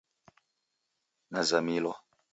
Nazamilwa 1.31 1.93